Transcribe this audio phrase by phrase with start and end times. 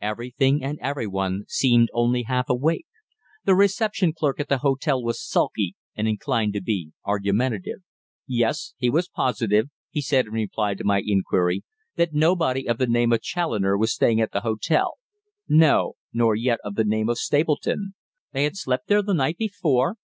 [0.00, 2.86] Everything and everyone seemed only half awake.
[3.44, 7.80] The reception clerk at the hotel was sulky and inclined to be argumentative.
[8.26, 11.62] Yes, he was positive, he said in reply to my inquiry,
[11.96, 14.94] that nobody of the name of Challoner was staying at the hotel,
[15.46, 17.92] no, nor yet of the name of Stapleton.
[18.32, 19.96] They had slept there the night before?